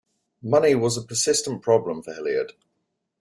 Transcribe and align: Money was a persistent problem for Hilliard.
Money 0.41 0.73
was 0.73 0.97
a 0.97 1.03
persistent 1.03 1.61
problem 1.61 2.01
for 2.01 2.15
Hilliard. 2.15 2.53